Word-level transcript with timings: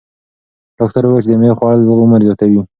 ډاکتر 0.77 1.03
وویل 1.03 1.23
چې 1.25 1.29
د 1.29 1.33
مېوې 1.41 1.55
خوړل 1.57 1.81
عمر 2.03 2.21
زیاتوي. 2.27 2.61